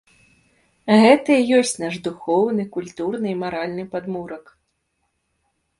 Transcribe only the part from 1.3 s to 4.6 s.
і ёсць наш духоўны, культурны і маральны падмурак.